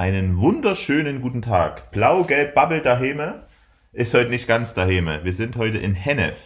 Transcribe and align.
Einen 0.00 0.40
wunderschönen 0.40 1.20
guten 1.20 1.42
Tag. 1.42 1.90
Blau-Gelb 1.90 2.54
Bubble 2.54 2.80
daheme 2.80 3.42
ist 3.92 4.14
heute 4.14 4.30
nicht 4.30 4.48
ganz 4.48 4.72
daheme. 4.72 5.24
Wir 5.24 5.32
sind 5.34 5.58
heute 5.58 5.76
in 5.76 5.92
Hennef. 5.92 6.38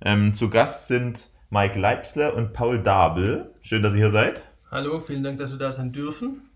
Ähm, 0.00 0.32
zu 0.32 0.48
Gast 0.48 0.88
sind 0.88 1.28
Mike 1.50 1.78
Leibsler 1.78 2.32
und 2.34 2.54
Paul 2.54 2.82
Dabel. 2.82 3.52
Schön, 3.60 3.82
dass 3.82 3.92
ihr 3.92 3.98
hier 3.98 4.10
seid. 4.10 4.42
Hallo, 4.70 5.00
vielen 5.00 5.22
Dank, 5.22 5.36
dass 5.36 5.50
wir 5.50 5.58
da 5.58 5.70
sein 5.70 5.92
dürfen. 5.92 6.48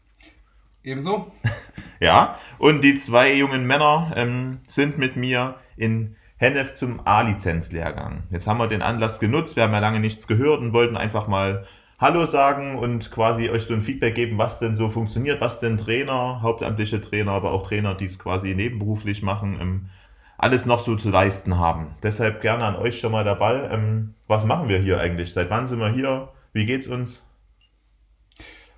Ebenso. 0.83 1.31
Ja, 2.01 2.39
und 2.59 2.83
die 2.83 2.95
zwei 2.95 3.35
jungen 3.35 3.67
Männer 3.67 4.13
ähm, 4.17 4.61
sind 4.67 4.97
mit 4.97 5.17
mir 5.17 5.57
in 5.77 6.17
Hennef 6.39 6.73
zum 6.73 7.07
A-Lizenz-Lehrgang. 7.07 8.25
Jetzt 8.31 8.47
haben 8.47 8.59
wir 8.59 8.69
den 8.69 8.83
Anlass 8.83 9.21
genutzt, 9.21 9.55
wir 9.55 9.65
haben 9.65 9.73
ja 9.73 9.81
lange 9.81 10.01
nichts 10.01 10.27
gehört 10.27 10.61
und 10.61 10.73
wollten 10.73 10.97
einfach 10.97 11.29
mal 11.29 11.67
Hallo 12.03 12.27
sagen 12.27 12.81
und 12.81 13.13
quasi 13.13 13.49
euch 13.49 13.63
so 13.63 13.75
ein 13.75 13.83
Feedback 13.83 14.17
geben, 14.17 14.37
was 14.37 14.59
denn 14.59 14.75
so 14.75 14.89
funktioniert, 14.89 15.41
was 15.41 15.61
denn 15.61 15.79
Trainer, 15.79 16.43
hauptamtliche 16.43 17.01
Trainer, 17.01 17.31
aber 17.31 17.53
auch 17.53 17.63
Trainer, 17.63 17.95
die 17.95 18.07
es 18.07 18.19
quasi 18.19 18.57
nebenberuflich 18.57 19.23
machen, 19.23 19.57
ähm, 19.61 19.91
alles 20.37 20.67
noch 20.67 20.81
so 20.81 20.97
zu 20.97 21.11
leisten 21.11 21.61
haben. 21.61 21.95
Deshalb 22.03 22.41
gerne 22.41 22.65
an 22.65 22.75
euch 22.75 22.99
schon 22.99 23.13
mal 23.13 23.23
der 23.23 23.37
Ball. 23.37 23.71
Ähm, 23.73 24.15
was 24.27 24.45
machen 24.45 24.69
wir 24.69 24.81
hier 24.81 24.99
eigentlich? 24.99 25.33
Seit 25.33 25.49
wann 25.49 25.69
sind 25.69 25.79
wir 25.79 25.93
hier? 25.93 26.33
Wie 26.53 26.67
geht's 26.67 26.89
uns? 26.89 27.25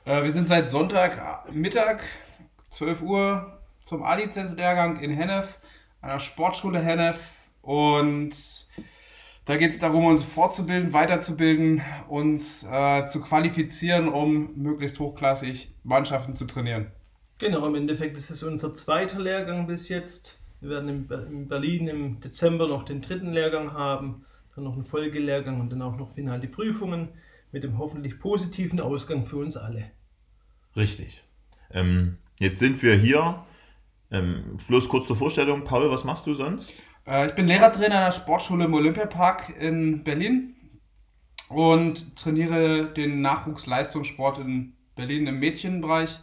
Äh, 0.05 0.23
wir 0.23 0.31
sind 0.31 0.47
seit 0.47 0.69
Sonntag 0.69 1.51
Mittag, 1.51 2.03
12 2.69 3.01
Uhr, 3.01 3.59
zum 3.81 4.03
A-Lizenz-Lehrgang 4.03 5.01
in 5.01 5.11
Hennef, 5.11 5.59
an 6.03 6.11
der 6.11 6.21
Sportschule 6.21 6.79
Hennef. 6.79 7.19
Und 7.63 8.37
da 9.47 9.57
geht 9.57 9.71
es 9.71 9.79
darum, 9.79 10.07
uns 10.07 10.25
fortzubilden, 10.25 10.93
weiterzubilden, 10.93 11.83
uns 12.09 12.65
äh, 12.65 13.07
zu 13.07 13.21
qualifizieren, 13.21 14.09
um 14.09 14.55
möglichst 14.57 14.99
hochklassig 14.99 15.75
Mannschaften 15.83 16.35
zu 16.35 16.47
trainieren. 16.47 16.91
Genau, 17.39 17.67
im 17.67 17.75
Endeffekt 17.75 18.17
ist 18.17 18.31
es 18.31 18.43
unser 18.43 18.75
zweiter 18.75 19.21
Lehrgang 19.21 19.67
bis 19.67 19.89
jetzt. 19.89 20.41
Wir 20.61 20.71
werden 20.71 21.07
in 21.09 21.49
Berlin 21.49 21.89
im 21.89 22.21
Dezember 22.21 22.69
noch 22.69 22.85
den 22.85 23.03
dritten 23.03 23.33
Lehrgang 23.33 23.75
haben, 23.75 24.25
dann 24.55 24.65
noch 24.65 24.75
einen 24.75 24.87
Folgelehrgang 24.87 25.61
und 25.61 25.71
dann 25.71 25.83
auch 25.83 25.97
noch 25.97 26.13
final 26.13 26.41
die 26.41 26.47
Prüfungen 26.47 27.09
mit 27.53 27.65
dem 27.65 27.77
hoffentlich 27.79 28.19
positiven 28.19 28.81
Ausgang 28.81 29.27
für 29.27 29.37
uns 29.37 29.57
alle. 29.57 29.91
Richtig. 30.75 31.23
Ähm, 31.71 32.17
jetzt 32.39 32.61
sind 32.61 32.83
wir 32.83 32.97
hier. 32.97 33.45
Ähm, 34.11 34.59
bloß 34.69 34.89
kurz 34.89 35.07
zur 35.07 35.17
Vorstellung. 35.17 35.65
Paul, 35.65 35.91
was 35.91 36.05
machst 36.05 36.27
du 36.27 36.35
sonst? 36.35 36.83
Äh, 37.07 37.27
ich 37.27 37.35
bin 37.35 37.47
Lehrertrainer 37.47 37.97
an 37.97 38.05
der 38.07 38.13
Sportschule 38.13 38.65
im 38.65 38.75
Olympiapark 38.75 39.55
in 39.61 40.05
Berlin 40.05 40.57
und 41.49 42.17
trainiere 42.17 42.87
den 42.87 43.21
Nachwuchsleistungssport 43.21 44.39
in 44.39 44.75
Berlin 44.97 45.27
im 45.27 45.39
Mädchenbereich 45.39 46.19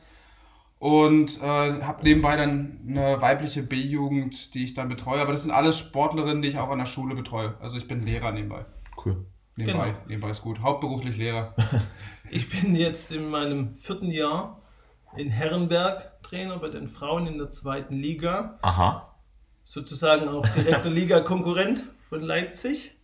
und 0.80 1.40
äh, 1.42 1.82
habe 1.82 2.04
nebenbei 2.04 2.36
dann 2.36 2.80
eine 2.88 3.22
weibliche 3.22 3.62
B-Jugend, 3.62 4.54
die 4.54 4.64
ich 4.64 4.74
dann 4.74 4.90
betreue. 4.90 5.22
Aber 5.22 5.32
das 5.32 5.44
sind 5.44 5.52
alles 5.52 5.78
Sportlerinnen, 5.78 6.42
die 6.42 6.50
ich 6.50 6.58
auch 6.58 6.70
an 6.70 6.80
der 6.80 6.88
Schule 6.88 7.14
betreue. 7.14 7.56
Also 7.60 7.78
ich 7.78 7.88
bin 7.88 8.02
Lehrer 8.02 8.32
nebenbei. 8.32 8.66
Cool. 9.04 9.26
Nebenbei, 9.58 9.90
genau. 9.90 10.00
nebenbei 10.08 10.30
ist 10.32 10.42
gut. 10.42 10.62
Hauptberuflich 10.62 11.18
Lehrer. 11.18 11.54
ich 12.32 12.50
bin 12.50 12.76
jetzt 12.76 13.12
in 13.12 13.30
meinem 13.30 13.78
vierten 13.78 14.10
Jahr 14.10 14.62
in 15.16 15.30
Herrenberg 15.30 16.24
Trainer 16.24 16.58
bei 16.58 16.70
den 16.70 16.88
Frauen 16.88 17.28
in 17.28 17.38
der 17.38 17.52
zweiten 17.52 17.96
Liga. 17.96 18.58
Aha 18.62 19.11
sozusagen 19.64 20.28
auch 20.28 20.48
direkter 20.48 20.90
Liga-Konkurrent 20.92 21.84
von 22.10 22.22
Leipzig. 22.22 22.96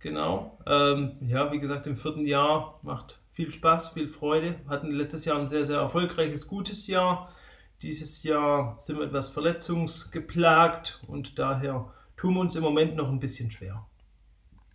Genau. 0.00 0.58
Ähm, 0.66 1.16
ja, 1.20 1.52
wie 1.52 1.60
gesagt, 1.60 1.86
im 1.86 1.96
vierten 1.96 2.26
Jahr 2.26 2.80
macht 2.82 3.20
viel 3.32 3.50
Spaß, 3.50 3.90
viel 3.90 4.08
Freude. 4.08 4.56
Hatten 4.68 4.90
letztes 4.90 5.24
Jahr 5.24 5.38
ein 5.38 5.46
sehr, 5.46 5.64
sehr 5.64 5.78
erfolgreiches, 5.78 6.46
gutes 6.46 6.86
Jahr. 6.86 7.32
Dieses 7.82 8.22
Jahr 8.22 8.76
sind 8.78 8.98
wir 8.98 9.06
etwas 9.06 9.28
verletzungsgeplagt 9.28 11.00
und 11.06 11.38
daher 11.38 11.92
tun 12.16 12.34
wir 12.34 12.40
uns 12.40 12.56
im 12.56 12.62
Moment 12.62 12.96
noch 12.96 13.08
ein 13.08 13.20
bisschen 13.20 13.50
schwer. 13.50 13.86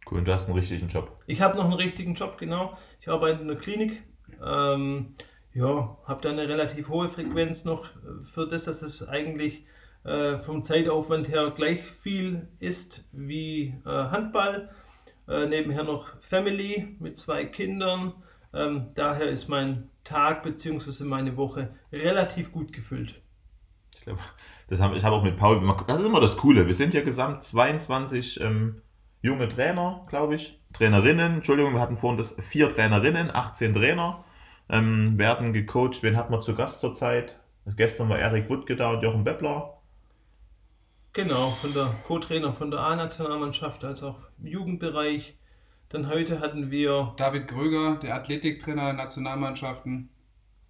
Cool, 0.09 0.19
und 0.19 0.27
du 0.27 0.33
hast 0.33 0.47
einen 0.47 0.57
richtigen 0.57 0.87
Job. 0.87 1.19
Ich 1.25 1.41
habe 1.41 1.57
noch 1.57 1.65
einen 1.65 1.73
richtigen 1.73 2.13
Job, 2.13 2.37
genau. 2.37 2.77
Ich 3.01 3.09
arbeite 3.09 3.41
in 3.41 3.47
der 3.47 3.57
Klinik. 3.57 4.03
Ähm, 4.43 5.15
ja, 5.53 5.97
habe 6.05 6.21
da 6.21 6.29
eine 6.29 6.47
relativ 6.47 6.89
hohe 6.89 7.09
Frequenz 7.09 7.65
noch 7.65 7.85
für 8.25 8.47
das, 8.47 8.65
dass 8.65 8.81
es 8.81 9.07
eigentlich 9.07 9.65
äh, 10.05 10.37
vom 10.37 10.63
Zeitaufwand 10.63 11.29
her 11.29 11.51
gleich 11.55 11.81
viel 11.83 12.47
ist 12.59 13.03
wie 13.11 13.75
äh, 13.85 13.89
Handball. 13.89 14.69
Äh, 15.27 15.47
nebenher 15.47 15.83
noch 15.83 16.21
Family 16.21 16.95
mit 16.99 17.17
zwei 17.17 17.45
Kindern. 17.45 18.13
Ähm, 18.53 18.91
daher 18.93 19.29
ist 19.29 19.49
mein 19.49 19.89
Tag 20.03 20.43
bzw. 20.43 21.03
meine 21.03 21.35
Woche 21.35 21.73
relativ 21.91 22.51
gut 22.51 22.71
gefüllt. 22.71 23.21
Ich 23.95 24.01
glaube, 24.01 24.19
das 24.69 24.79
habe 24.79 24.95
ich 24.95 25.03
habe 25.03 25.15
auch 25.15 25.23
mit 25.23 25.37
Paul. 25.37 25.61
Das 25.87 25.99
ist 25.99 26.05
immer 26.05 26.21
das 26.21 26.37
Coole. 26.37 26.67
Wir 26.67 26.73
sind 26.73 26.93
ja 26.93 27.01
gesamt 27.01 27.41
22 27.43 28.39
ähm, 28.41 28.81
junge 29.21 29.47
Trainer, 29.47 30.05
glaube 30.07 30.35
ich. 30.35 30.61
Trainerinnen, 30.73 31.35
Entschuldigung, 31.35 31.73
wir 31.73 31.81
hatten 31.81 31.97
vorhin 31.97 32.17
das 32.17 32.35
vier 32.39 32.69
Trainerinnen, 32.69 33.33
18 33.33 33.73
Trainer 33.73 34.23
ähm, 34.69 35.17
werden 35.17 35.51
gecoacht. 35.53 36.03
Wen 36.03 36.15
hat 36.15 36.29
man 36.29 36.41
zu 36.41 36.53
Gast 36.53 36.79
zurzeit? 36.81 37.39
Gestern 37.75 38.09
war 38.09 38.19
Erik 38.19 38.49
Wuttke 38.49 38.75
da 38.75 38.91
und 38.91 39.01
Jochen 39.01 39.23
Beppler. 39.23 39.74
Genau, 41.15 41.51
von 41.51 41.73
der 41.73 41.95
Co-Trainer 42.05 42.51
von 42.51 42.71
der 42.71 42.81
A-Nationalmannschaft 42.81 43.85
als 43.85 44.03
auch 44.03 44.19
im 44.37 44.47
Jugendbereich. 44.47 45.37
Dann 45.87 46.09
heute 46.09 46.41
hatten 46.41 46.71
wir 46.71 47.13
David 47.15 47.47
Gröger, 47.47 47.95
der 48.03 48.15
Athletiktrainer 48.15 48.83
der 48.83 48.93
Nationalmannschaften. 48.93 50.09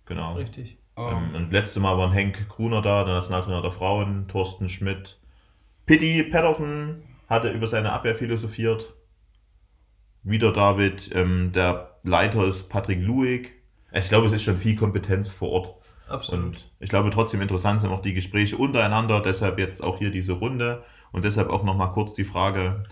Genau. 0.05 0.35
Richtig. 0.35 0.77
Ähm, 0.97 1.33
und 1.33 1.51
letzte 1.51 1.79
Mal 1.79 1.97
waren 1.97 2.11
Henk 2.11 2.47
Gruner 2.47 2.83
da, 2.83 3.03
der 3.05 3.15
Nationaltrainer 3.15 3.63
der 3.63 3.71
Frauen, 3.71 4.27
Thorsten 4.27 4.69
Schmidt. 4.69 5.19
Pitti 5.87 6.21
Pedersen 6.21 7.01
hatte 7.27 7.49
über 7.49 7.65
seine 7.65 7.91
Abwehr 7.91 8.15
philosophiert. 8.15 8.93
Wieder 10.21 10.53
David, 10.53 11.09
ähm, 11.15 11.53
der 11.53 11.97
Leiter 12.03 12.45
ist 12.45 12.69
Patrick 12.69 13.01
Luig. 13.01 13.51
Ich 13.91 14.09
glaube, 14.09 14.27
es 14.27 14.33
ist 14.33 14.43
schon 14.43 14.57
viel 14.57 14.75
Kompetenz 14.75 15.31
vor 15.31 15.49
Ort. 15.49 15.84
Absolut. 16.07 16.45
Und 16.45 16.71
ich 16.79 16.89
glaube 16.89 17.09
trotzdem 17.09 17.41
interessant 17.41 17.81
sind 17.81 17.89
auch 17.89 18.01
die 18.01 18.13
Gespräche 18.13 18.57
untereinander, 18.57 19.21
deshalb 19.21 19.59
jetzt 19.59 19.83
auch 19.83 19.97
hier 19.97 20.11
diese 20.11 20.33
Runde 20.33 20.83
und 21.11 21.25
deshalb 21.25 21.49
auch 21.49 21.63
nochmal 21.63 21.91
kurz 21.91 22.13
die 22.13 22.23
Frage, 22.23 22.83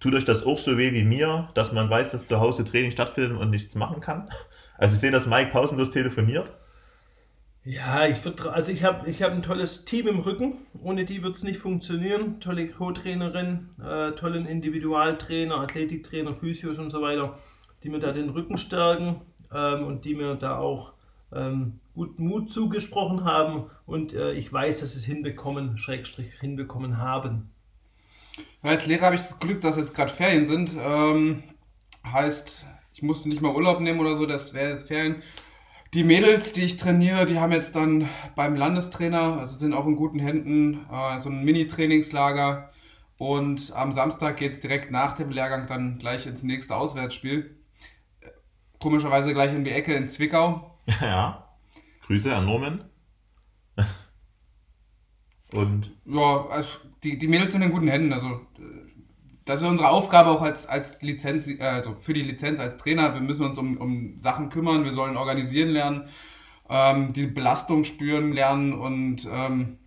tut 0.00 0.14
euch 0.14 0.24
das 0.24 0.44
auch 0.44 0.58
so 0.58 0.76
weh 0.76 0.92
wie 0.92 1.04
mir, 1.04 1.50
dass 1.54 1.72
man 1.72 1.88
weiß, 1.88 2.10
dass 2.10 2.26
zu 2.26 2.40
Hause 2.40 2.64
Training 2.64 2.90
stattfindet 2.90 3.38
und 3.38 3.50
nichts 3.50 3.74
machen 3.74 4.00
kann? 4.00 4.28
Also 4.76 4.94
ich 4.94 5.00
sehe, 5.00 5.10
dass 5.10 5.26
Mike 5.26 5.50
pausenlos 5.50 5.90
telefoniert. 5.90 6.52
Ja, 7.64 8.06
ich 8.06 8.16
also 8.46 8.72
ich 8.72 8.82
habe 8.82 9.10
ich 9.10 9.22
hab 9.22 9.32
ein 9.32 9.42
tolles 9.42 9.84
Team 9.84 10.08
im 10.08 10.20
Rücken. 10.20 10.54
Ohne 10.82 11.04
die 11.04 11.22
wird 11.22 11.36
es 11.36 11.42
nicht 11.42 11.58
funktionieren. 11.60 12.40
Tolle 12.40 12.68
Co-Trainerin, 12.68 13.70
äh, 13.84 14.12
tollen 14.12 14.46
Individualtrainer, 14.46 15.56
Athletiktrainer, 15.56 16.34
Physios 16.34 16.78
und 16.78 16.90
so 16.90 17.02
weiter, 17.02 17.38
die 17.82 17.90
mir 17.90 17.98
da 17.98 18.12
den 18.12 18.30
Rücken 18.30 18.56
stärken 18.56 19.20
ähm, 19.54 19.84
und 19.84 20.06
die 20.06 20.14
mir 20.14 20.36
da 20.36 20.56
auch 20.56 20.94
ähm, 21.34 21.80
guten 21.98 22.28
Mut 22.28 22.52
zugesprochen 22.52 23.24
haben 23.24 23.64
und 23.84 24.14
äh, 24.14 24.32
ich 24.32 24.52
weiß, 24.52 24.78
dass 24.78 24.92
sie 24.92 25.00
es 25.00 25.04
hinbekommen, 25.04 25.78
Schrägstrich 25.78 26.30
hinbekommen 26.38 26.98
haben. 26.98 27.50
Ja, 28.62 28.70
als 28.70 28.86
Lehrer 28.86 29.06
habe 29.06 29.16
ich 29.16 29.22
das 29.22 29.40
Glück, 29.40 29.60
dass 29.62 29.76
jetzt 29.76 29.96
gerade 29.96 30.12
Ferien 30.12 30.46
sind. 30.46 30.76
Ähm, 30.80 31.42
heißt, 32.06 32.66
ich 32.94 33.02
musste 33.02 33.28
nicht 33.28 33.42
mal 33.42 33.52
Urlaub 33.52 33.80
nehmen 33.80 33.98
oder 33.98 34.14
so, 34.14 34.26
das 34.26 34.54
wäre 34.54 34.70
jetzt 34.70 34.86
Ferien. 34.86 35.24
Die 35.92 36.04
Mädels, 36.04 36.52
die 36.52 36.62
ich 36.62 36.76
trainiere, 36.76 37.26
die 37.26 37.40
haben 37.40 37.50
jetzt 37.50 37.74
dann 37.74 38.08
beim 38.36 38.54
Landestrainer, 38.54 39.38
also 39.40 39.58
sind 39.58 39.74
auch 39.74 39.86
in 39.86 39.96
guten 39.96 40.20
Händen, 40.20 40.86
äh, 40.92 41.18
so 41.18 41.30
ein 41.30 41.42
Mini-Trainingslager. 41.42 42.70
Und 43.16 43.72
am 43.74 43.90
Samstag 43.90 44.36
geht 44.36 44.52
es 44.52 44.60
direkt 44.60 44.92
nach 44.92 45.14
dem 45.14 45.30
Lehrgang 45.30 45.66
dann 45.66 45.98
gleich 45.98 46.28
ins 46.28 46.44
nächste 46.44 46.76
Auswärtsspiel. 46.76 47.56
Komischerweise 48.78 49.34
gleich 49.34 49.52
in 49.52 49.64
die 49.64 49.72
Ecke 49.72 49.94
in 49.94 50.08
Zwickau. 50.08 50.78
Ja. 51.02 51.47
Grüße 52.08 52.34
an 52.34 52.46
Norman. 52.46 52.84
Und. 55.52 55.94
Ja, 56.06 56.46
also 56.48 56.78
die, 57.02 57.18
die 57.18 57.28
Mädels 57.28 57.52
sind 57.52 57.60
in 57.60 57.70
guten 57.70 57.88
Händen. 57.88 58.14
Also, 58.14 58.40
das 59.44 59.60
ist 59.60 59.68
unsere 59.68 59.90
Aufgabe 59.90 60.30
auch 60.30 60.40
als, 60.40 60.66
als 60.66 61.02
Lizenz, 61.02 61.48
also 61.60 61.96
für 62.00 62.14
die 62.14 62.22
Lizenz 62.22 62.60
als 62.60 62.78
Trainer. 62.78 63.12
Wir 63.12 63.20
müssen 63.20 63.44
uns 63.44 63.58
um, 63.58 63.76
um 63.76 64.18
Sachen 64.18 64.48
kümmern, 64.48 64.84
wir 64.84 64.92
sollen 64.92 65.18
organisieren 65.18 65.68
lernen, 65.68 66.08
ähm, 66.70 67.12
die 67.12 67.26
Belastung 67.26 67.84
spüren 67.84 68.32
lernen 68.32 68.72
und 68.72 69.28
ähm, 69.30 69.78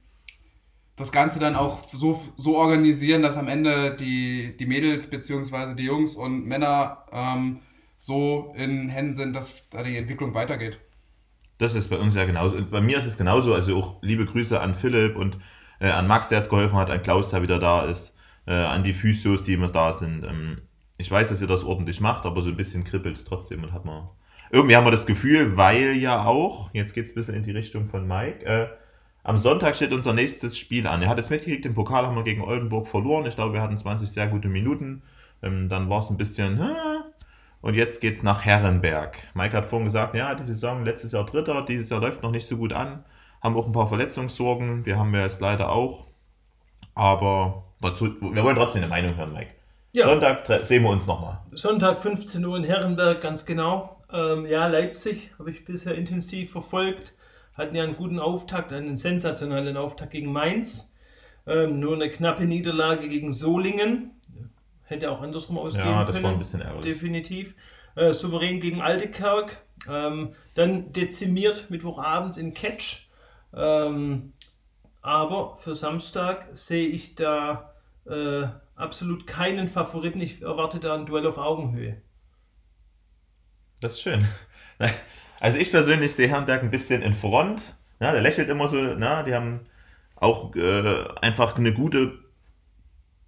das 0.95 1.11
Ganze 1.11 1.39
dann 1.39 1.55
auch 1.55 1.83
so, 1.85 2.21
so 2.37 2.57
organisieren, 2.57 3.23
dass 3.23 3.35
am 3.35 3.47
Ende 3.47 3.95
die, 3.95 4.55
die 4.57 4.65
Mädels 4.67 5.09
bzw. 5.09 5.73
die 5.73 5.85
Jungs 5.85 6.15
und 6.15 6.45
Männer 6.45 7.05
ähm, 7.11 7.61
so 7.97 8.53
in 8.55 8.89
Händen 8.89 9.13
sind, 9.13 9.33
dass 9.33 9.67
da 9.69 9.81
die 9.81 9.97
Entwicklung 9.97 10.35
weitergeht. 10.35 10.79
Das 11.61 11.75
ist 11.75 11.89
bei 11.89 11.97
uns 11.97 12.15
ja 12.15 12.25
genauso. 12.25 12.57
Und 12.57 12.71
bei 12.71 12.81
mir 12.81 12.97
ist 12.97 13.05
es 13.05 13.19
genauso. 13.19 13.53
Also 13.53 13.77
auch 13.77 14.01
liebe 14.01 14.25
Grüße 14.25 14.59
an 14.59 14.73
Philipp 14.73 15.15
und 15.15 15.37
äh, 15.79 15.89
an 15.89 16.07
Max, 16.07 16.29
der 16.29 16.39
jetzt 16.39 16.49
geholfen 16.49 16.75
hat, 16.77 16.89
an 16.89 17.03
Klaus, 17.03 17.29
der 17.29 17.43
wieder 17.43 17.59
da 17.59 17.85
ist, 17.85 18.17
äh, 18.47 18.53
an 18.53 18.83
die 18.83 18.93
Physios, 18.93 19.43
die 19.43 19.53
immer 19.53 19.67
da 19.67 19.91
sind. 19.91 20.23
Ähm, 20.23 20.63
ich 20.97 21.11
weiß, 21.11 21.29
dass 21.29 21.39
ihr 21.39 21.47
das 21.47 21.63
ordentlich 21.63 22.01
macht, 22.01 22.25
aber 22.25 22.41
so 22.41 22.49
ein 22.49 22.57
bisschen 22.57 22.83
kribbelt 22.83 23.15
es 23.15 23.25
trotzdem 23.25 23.63
und 23.63 23.73
hat 23.73 23.85
man. 23.85 24.09
irgendwie 24.49 24.75
haben 24.75 24.85
wir 24.85 24.91
das 24.91 25.05
Gefühl, 25.05 25.55
weil 25.55 25.97
ja 25.97 26.25
auch, 26.25 26.73
jetzt 26.73 26.95
geht 26.95 27.05
es 27.05 27.11
ein 27.11 27.15
bisschen 27.15 27.35
in 27.35 27.43
die 27.43 27.51
Richtung 27.51 27.89
von 27.89 28.07
Mike, 28.07 28.43
äh, 28.43 28.67
am 29.23 29.37
Sonntag 29.37 29.75
steht 29.75 29.93
unser 29.93 30.13
nächstes 30.13 30.57
Spiel 30.57 30.87
an. 30.87 31.03
Er 31.03 31.09
hat 31.09 31.19
es 31.19 31.29
mitgekriegt, 31.29 31.67
im 31.67 31.75
Pokal 31.75 32.07
haben 32.07 32.15
wir 32.15 32.23
gegen 32.23 32.41
Oldenburg 32.41 32.87
verloren. 32.87 33.27
Ich 33.27 33.35
glaube, 33.35 33.53
wir 33.53 33.61
hatten 33.61 33.77
20 33.77 34.09
sehr 34.09 34.27
gute 34.27 34.47
Minuten. 34.47 35.03
Ähm, 35.43 35.69
dann 35.69 35.89
war 35.91 35.99
es 35.99 36.09
ein 36.09 36.17
bisschen, 36.17 36.59
äh, 36.59 36.90
und 37.61 37.75
jetzt 37.75 38.01
geht 38.01 38.17
es 38.17 38.23
nach 38.23 38.43
Herrenberg. 38.43 39.17
Mike 39.33 39.55
hat 39.55 39.65
vorhin 39.65 39.85
gesagt, 39.85 40.15
ja, 40.15 40.33
die 40.35 40.43
Saison 40.43 40.83
letztes 40.83 41.11
Jahr 41.11 41.25
Dritter, 41.25 41.63
dieses 41.63 41.89
Jahr 41.89 42.01
läuft 42.01 42.23
noch 42.23 42.31
nicht 42.31 42.47
so 42.47 42.57
gut 42.57 42.73
an. 42.73 43.03
Haben 43.41 43.55
auch 43.55 43.67
ein 43.67 43.71
paar 43.71 43.87
Verletzungssorgen. 43.87 44.85
Wir 44.85 44.97
haben 44.97 45.13
ja 45.13 45.21
jetzt 45.21 45.41
leider 45.41 45.71
auch. 45.71 46.07
Aber 46.95 47.63
dazu, 47.81 48.15
wir 48.21 48.43
wollen 48.43 48.55
trotzdem 48.55 48.83
eine 48.83 48.89
Meinung 48.89 49.15
hören, 49.15 49.33
Mike. 49.33 49.51
Ja. 49.93 50.05
Sonntag 50.05 50.65
sehen 50.65 50.83
wir 50.83 50.89
uns 50.89 51.05
nochmal. 51.05 51.39
Sonntag 51.51 52.01
15 52.01 52.45
Uhr 52.45 52.57
in 52.57 52.63
Herrenberg, 52.63 53.21
ganz 53.21 53.45
genau. 53.45 54.01
Ähm, 54.11 54.45
ja, 54.45 54.67
Leipzig 54.67 55.31
habe 55.37 55.51
ich 55.51 55.65
bisher 55.65 55.95
intensiv 55.95 56.51
verfolgt. 56.51 57.13
Hatten 57.53 57.75
ja 57.75 57.83
einen 57.83 57.97
guten 57.97 58.19
Auftakt, 58.19 58.71
einen 58.71 58.97
sensationellen 58.97 59.77
Auftakt 59.77 60.11
gegen 60.11 60.31
Mainz. 60.31 60.95
Ähm, 61.45 61.79
nur 61.79 61.95
eine 61.95 62.09
knappe 62.09 62.45
Niederlage 62.45 63.09
gegen 63.09 63.31
Solingen. 63.31 64.11
Hätte 64.91 65.09
auch 65.09 65.21
andersrum 65.21 65.57
ausgehen 65.57 65.87
Ja, 65.87 66.03
das 66.03 66.15
können. 66.15 66.25
war 66.25 66.31
ein 66.33 66.37
bisschen 66.37 66.59
ärgerlich. 66.61 66.83
Definitiv. 66.93 67.55
Äh, 67.95 68.11
souverän 68.13 68.59
gegen 68.59 68.81
Altekerk. 68.81 69.57
Ähm, 69.89 70.35
dann 70.53 70.91
dezimiert 70.91 71.69
Mittwochabends 71.69 72.37
in 72.37 72.53
Catch. 72.53 73.07
Ähm, 73.55 74.33
aber 75.01 75.57
für 75.57 75.73
Samstag 75.73 76.47
sehe 76.51 76.87
ich 76.87 77.15
da 77.15 77.73
äh, 78.05 78.43
absolut 78.75 79.25
keinen 79.27 79.69
Favoriten. 79.69 80.19
Ich 80.19 80.41
erwarte 80.41 80.81
da 80.81 80.95
ein 80.95 81.05
Duell 81.05 81.25
auf 81.25 81.37
Augenhöhe. 81.37 82.01
Das 83.79 83.93
ist 83.93 84.01
schön. 84.01 84.27
Also 85.39 85.57
ich 85.57 85.71
persönlich 85.71 86.13
sehe 86.13 86.27
Herrenberg 86.27 86.61
ein 86.61 86.69
bisschen 86.69 87.01
in 87.01 87.15
Front. 87.15 87.63
Ja, 87.99 88.11
der 88.11 88.21
lächelt 88.21 88.47
immer 88.47 88.67
so. 88.67 88.77
Na, 88.77 89.23
die 89.23 89.33
haben 89.33 89.61
auch 90.15 90.55
äh, 90.55 91.07
einfach 91.19 91.57
eine 91.57 91.73
gute 91.73 92.19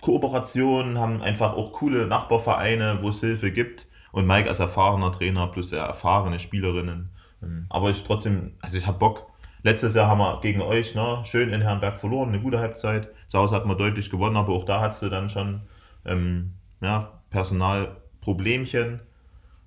Kooperation, 0.04 1.00
haben 1.00 1.22
einfach 1.22 1.54
auch 1.54 1.72
coole 1.72 2.06
Nachbarvereine, 2.08 3.00
wo 3.02 3.10
es 3.10 3.22
Hilfe 3.22 3.52
gibt. 3.52 3.88
Und 4.12 4.28
Mike 4.28 4.48
als 4.48 4.60
erfahrener 4.60 5.12
Trainer 5.12 5.48
plus 5.48 5.72
sehr 5.72 5.82
erfahrene 5.82 6.40
Spielerinnen. 6.40 7.10
Ähm, 7.42 7.66
Aber 7.70 7.90
ich 7.90 8.04
trotzdem, 8.04 8.52
also 8.62 8.78
ich 8.78 8.86
habe 8.86 9.00
Bock. 9.00 9.28
Letztes 9.64 9.96
Jahr 9.96 10.08
haben 10.08 10.20
wir 10.20 10.42
gegen 10.42 10.62
euch 10.62 10.94
ne, 10.94 11.22
schön 11.24 11.50
in 11.50 11.62
Herrenberg 11.62 12.00
verloren, 12.00 12.30
eine 12.30 12.42
gute 12.42 12.60
Halbzeit. 12.60 13.10
Zu 13.30 13.40
Hause 13.40 13.56
hat 13.56 13.66
man 13.66 13.78
deutlich 13.78 14.10
gewonnen, 14.10 14.36
aber 14.36 14.54
auch 14.54 14.66
da 14.66 14.82
hattest 14.82 15.02
du 15.04 15.10
dann 15.10 15.30
schon 15.30 15.62
ähm, 16.06 16.54
ja, 16.82 17.22
Personalproblemchen. 17.30 19.00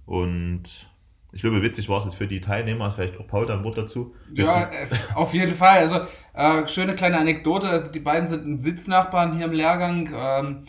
Und 0.04 0.64
ich 1.36 1.42
glaube, 1.42 1.60
witzig 1.62 1.88
war 1.90 1.98
es 1.98 2.04
jetzt 2.06 2.16
für 2.16 2.26
die 2.26 2.40
Teilnehmer, 2.40 2.90
vielleicht 2.90 3.20
auch 3.20 3.26
Paul 3.26 3.44
dann 3.46 3.62
Wort 3.62 3.76
dazu. 3.76 4.14
Ja, 4.32 4.62
äh, 4.62 4.86
auf 5.14 5.34
jeden 5.34 5.54
Fall. 5.54 5.78
Also, 5.80 6.00
äh, 6.32 6.66
schöne 6.66 6.94
kleine 6.94 7.18
Anekdote. 7.18 7.68
Also, 7.68 7.92
die 7.92 8.00
beiden 8.00 8.26
sind 8.26 8.46
ein 8.46 8.58
Sitznachbarn 8.58 9.36
hier 9.36 9.44
im 9.44 9.52
Lehrgang. 9.52 10.10
Ähm, 10.16 10.64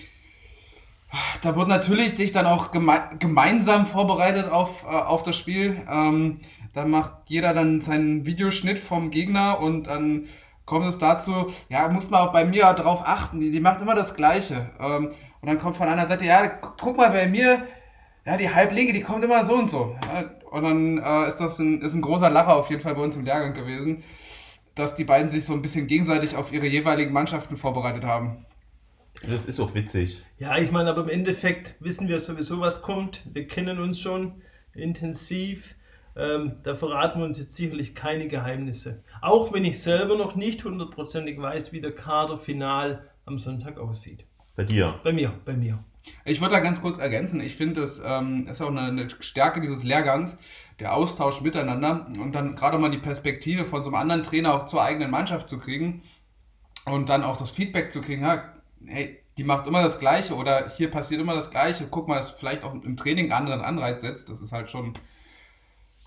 da 1.41 1.55
wird 1.55 1.69
natürlich 1.69 2.15
dich 2.15 2.33
dann 2.33 2.45
auch 2.45 2.71
geme 2.71 3.01
gemeinsam 3.17 3.85
vorbereitet 3.85 4.51
auf, 4.51 4.83
äh, 4.83 4.87
auf 4.87 5.23
das 5.23 5.37
Spiel. 5.37 5.81
Ähm, 5.89 6.41
dann 6.73 6.89
macht 6.89 7.13
jeder 7.27 7.53
dann 7.53 7.79
seinen 7.79 8.25
Videoschnitt 8.25 8.77
vom 8.77 9.09
Gegner 9.09 9.59
und 9.61 9.87
dann 9.87 10.25
kommt 10.65 10.85
es 10.85 10.97
dazu, 10.97 11.47
ja, 11.69 11.87
muss 11.87 12.09
man 12.09 12.27
auch 12.27 12.33
bei 12.33 12.43
mir 12.43 12.65
drauf 12.73 13.03
achten. 13.05 13.39
Die, 13.39 13.51
die 13.51 13.61
macht 13.61 13.79
immer 13.81 13.95
das 13.95 14.15
Gleiche. 14.15 14.69
Ähm, 14.81 15.11
und 15.39 15.47
dann 15.47 15.59
kommt 15.59 15.77
von 15.77 15.87
einer 15.87 16.09
Seite, 16.09 16.25
ja, 16.25 16.45
gu- 16.45 16.71
guck 16.77 16.97
mal 16.97 17.09
bei 17.09 17.25
mir, 17.25 17.63
ja, 18.25 18.35
die 18.35 18.53
Halblinke, 18.53 18.91
die 18.91 18.99
kommt 19.01 19.23
immer 19.23 19.45
so 19.45 19.53
und 19.53 19.69
so. 19.69 19.95
Ja, 20.13 20.29
und 20.51 20.63
dann 20.63 20.97
äh, 20.97 21.27
ist 21.27 21.37
das 21.37 21.59
ein, 21.59 21.81
ist 21.81 21.93
ein 21.93 22.01
großer 22.01 22.29
Lacher 22.29 22.55
auf 22.55 22.69
jeden 22.69 22.81
Fall 22.81 22.95
bei 22.95 23.01
uns 23.01 23.15
im 23.15 23.25
Lehrgang 23.25 23.53
gewesen, 23.53 24.03
dass 24.75 24.95
die 24.95 25.03
beiden 25.03 25.29
sich 25.29 25.45
so 25.45 25.53
ein 25.53 25.61
bisschen 25.61 25.87
gegenseitig 25.87 26.35
auf 26.35 26.51
ihre 26.51 26.67
jeweiligen 26.67 27.13
Mannschaften 27.13 27.57
vorbereitet 27.57 28.03
haben. 28.03 28.45
Das 29.27 29.47
ist 29.47 29.59
auch 29.59 29.73
witzig. 29.73 30.21
Ja, 30.37 30.57
ich 30.57 30.71
meine, 30.71 30.91
aber 30.91 31.01
im 31.03 31.09
Endeffekt 31.09 31.75
wissen 31.79 32.07
wir 32.07 32.19
sowieso, 32.19 32.59
was 32.59 32.83
kommt. 32.83 33.23
Wir 33.33 33.47
kennen 33.47 33.79
uns 33.79 33.99
schon 33.99 34.41
intensiv. 34.73 35.75
Ähm, 36.15 36.57
da 36.63 36.75
verraten 36.75 37.19
wir 37.19 37.25
uns 37.25 37.39
jetzt 37.39 37.55
sicherlich 37.55 37.95
keine 37.95 38.27
Geheimnisse. 38.27 39.03
Auch 39.21 39.53
wenn 39.53 39.65
ich 39.65 39.81
selber 39.81 40.15
noch 40.15 40.35
nicht 40.35 40.63
hundertprozentig 40.63 41.41
weiß, 41.41 41.73
wie 41.73 41.81
der 41.81 41.93
Kader 41.95 42.37
final 42.37 43.09
am 43.25 43.37
Sonntag 43.39 43.79
aussieht. 43.79 44.26
Bei 44.57 44.63
dir. 44.63 44.99
Bei 45.03 45.13
mir, 45.13 45.33
bei 45.45 45.53
mir. 45.53 45.79
Ich 46.25 46.41
würde 46.41 46.55
da 46.55 46.59
ganz 46.59 46.81
kurz 46.81 46.97
ergänzen, 46.97 47.39
ich 47.41 47.55
finde, 47.55 47.81
das 47.81 48.01
ähm, 48.05 48.47
ist 48.47 48.61
auch 48.61 48.69
eine, 48.69 48.81
eine 48.81 49.09
Stärke 49.09 49.61
dieses 49.61 49.83
Lehrgangs, 49.83 50.37
der 50.79 50.93
Austausch 50.93 51.41
miteinander 51.41 52.07
und 52.19 52.33
dann 52.33 52.55
gerade 52.55 52.77
mal 52.77 52.89
die 52.89 52.97
Perspektive 52.97 53.65
von 53.65 53.83
so 53.83 53.89
einem 53.89 53.95
anderen 53.95 54.23
Trainer 54.23 54.53
auch 54.53 54.65
zur 54.65 54.81
eigenen 54.81 55.11
Mannschaft 55.11 55.47
zu 55.47 55.59
kriegen 55.59 56.01
und 56.85 57.09
dann 57.09 57.23
auch 57.23 57.37
das 57.37 57.51
Feedback 57.51 57.91
zu 57.91 58.01
kriegen, 58.01 58.23
ja, 58.23 58.43
hey, 58.85 59.19
die 59.37 59.43
macht 59.43 59.67
immer 59.67 59.83
das 59.83 59.99
Gleiche 59.99 60.33
oder 60.33 60.69
hier 60.69 60.89
passiert 60.89 61.21
immer 61.21 61.35
das 61.35 61.51
Gleiche, 61.51 61.87
guck 61.91 62.07
mal, 62.07 62.15
dass 62.15 62.31
vielleicht 62.31 62.63
auch 62.63 62.73
im 62.73 62.97
Training 62.97 63.25
einen 63.25 63.33
anderen 63.33 63.61
Anreiz 63.61 64.01
setzt, 64.01 64.29
das 64.29 64.41
ist 64.41 64.53
halt 64.53 64.69
schon, 64.69 64.93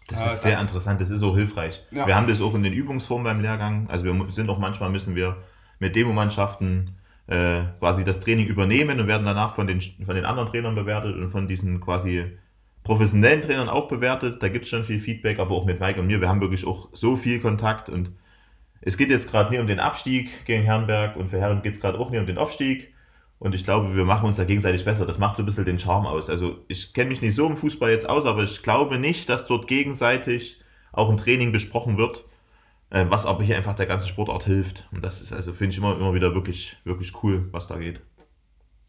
Das 0.09 0.25
Äh, 0.25 0.27
ist 0.33 0.43
sehr 0.43 0.61
interessant, 0.61 1.01
das 1.01 1.11
ist 1.11 1.23
auch 1.23 1.37
hilfreich. 1.37 1.85
Ja. 1.93 2.07
Wir 2.07 2.17
haben 2.17 2.27
das 2.27 2.41
auch 2.41 2.55
in 2.55 2.63
den 2.65 2.73
Übungsformen 2.73 3.25
beim 3.25 3.41
Lehrgang. 3.41 3.89
Also 3.91 4.05
wir 4.07 4.31
sind 4.31 4.51
auch 4.51 4.59
manchmal 4.59 4.91
müssen 4.91 5.15
wir 5.15 5.37
mit 5.79 5.95
Demo-Mannschaften 5.95 6.97
äh, 7.31 7.63
quasi 7.79 8.05
das 8.05 8.21
Training 8.21 8.47
übernehmen 8.47 9.01
und 9.01 9.07
werden 9.07 9.25
danach 9.25 9.55
von 9.55 9.67
den, 9.67 9.81
von 9.81 10.15
den 10.15 10.25
anderen 10.25 10.49
Trainern 10.49 10.75
bewertet 10.75 11.17
und 11.17 11.31
von 11.31 11.47
diesen 11.47 11.81
quasi 11.81 12.27
professionellen 12.83 13.41
Trainern 13.41 13.69
auch 13.69 13.89
bewertet. 13.89 14.43
Da 14.43 14.49
gibt 14.49 14.65
es 14.65 14.71
schon 14.71 14.85
viel 14.85 15.01
Feedback, 15.01 15.39
aber 15.39 15.53
auch 15.55 15.65
mit 15.65 15.81
Mike 15.81 16.01
und 16.01 16.07
mir. 16.07 16.21
Wir 16.21 16.29
haben 16.29 16.41
wirklich 16.41 16.67
auch 16.67 16.89
so 16.93 17.17
viel 17.17 17.41
Kontakt 17.41 17.89
und 17.89 18.11
es 18.81 18.97
geht 18.97 19.11
jetzt 19.11 19.31
gerade 19.31 19.51
nie 19.51 19.61
um 19.61 19.67
den 19.67 19.79
Abstieg 19.79 20.45
gegen 20.45 20.65
Herrenberg 20.65 21.17
und 21.17 21.29
für 21.29 21.39
Herren 21.39 21.63
geht 21.63 21.75
es 21.75 21.81
gerade 21.81 21.99
auch 21.99 22.11
nie 22.11 22.19
um 22.19 22.27
den 22.27 22.39
Aufstieg. 22.39 22.93
Und 23.39 23.55
ich 23.55 23.65
glaube, 23.65 23.95
wir 23.95 24.05
machen 24.05 24.27
uns 24.27 24.37
da 24.37 24.45
gegenseitig 24.45 24.85
besser. 24.85 25.07
Das 25.07 25.19
macht 25.19 25.37
so 25.37 25.43
ein 25.43 25.47
bisschen 25.47 25.65
den 25.65 25.79
Charme 25.79 26.07
aus. 26.07 26.29
Also 26.29 26.59
ich 26.69 26.93
kenne 26.93 27.11
mich 27.11 27.23
nicht 27.23 27.35
so 27.35 27.47
im 27.47 27.57
Fußball 27.57 27.91
jetzt 27.91 28.09
aus, 28.09 28.27
aber 28.27 28.43
ich 28.43 28.63
glaube 28.63 28.99
nicht, 28.99 29.29
dass 29.29 29.47
dort 29.47 29.67
gegenseitig 29.67 30.61
auch 30.93 31.09
im 31.09 31.17
Training 31.17 31.53
besprochen 31.53 31.97
wird, 31.97 32.25
was 32.91 33.27
aber 33.27 33.43
hier 33.45 33.57
einfach 33.57 33.75
der 33.75 33.87
ganzen 33.87 34.09
Sportart 34.09 34.45
hilft. 34.45 34.89
Und 34.93 35.05
das 35.05 35.21
ist 35.21 35.33
also, 35.33 35.53
finde 35.53 35.73
ich 35.73 35.79
immer, 35.79 35.97
immer 35.97 36.15
wieder 36.15 36.35
wirklich, 36.35 36.77
wirklich 36.85 37.23
cool, 37.23 37.49
was 37.53 37.67
da 37.69 37.79
geht. 37.79 38.01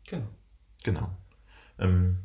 Genau. 0.08 0.28
Genau. 0.84 1.10
Ähm, 1.80 2.18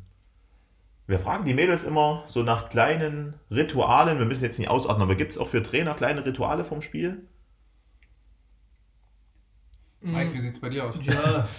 wir 1.05 1.19
fragen 1.19 1.45
die 1.45 1.53
Mädels 1.53 1.83
immer 1.83 2.23
so 2.27 2.43
nach 2.43 2.69
kleinen 2.69 3.35
Ritualen. 3.51 4.19
Wir 4.19 4.25
müssen 4.25 4.43
jetzt 4.43 4.59
nicht 4.59 4.69
ausatmen, 4.69 5.03
aber 5.03 5.15
gibt 5.15 5.31
es 5.31 5.37
auch 5.37 5.47
für 5.47 5.61
Trainer 5.61 5.93
kleine 5.93 6.25
Rituale 6.25 6.63
vom 6.63 6.81
Spiel? 6.81 7.27
Mike, 10.01 10.33
wie 10.33 10.41
sieht 10.41 10.53
es 10.53 10.59
bei 10.59 10.69
dir 10.69 10.85
aus? 10.85 10.99
Ja, 11.03 11.47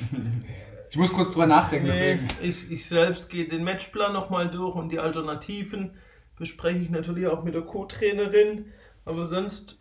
Ich 0.91 0.97
muss 0.97 1.13
kurz 1.13 1.33
drüber 1.33 1.47
nachdenken, 1.47 1.89
nee, 1.89 2.19
deswegen. 2.19 2.29
ich, 2.51 2.71
ich 2.71 2.87
selbst 2.87 3.29
gehe 3.29 3.47
den 3.47 3.63
Matchplan 3.63 4.13
nochmal 4.13 4.51
durch 4.51 4.75
und 4.75 4.91
die 4.91 4.99
Alternativen 4.99 5.99
bespreche 6.37 6.79
ich 6.79 6.89
natürlich 6.89 7.27
auch 7.27 7.45
mit 7.45 7.55
der 7.55 7.63
Co-Trainerin. 7.63 8.67
Aber 9.05 9.27
sonst 9.27 9.79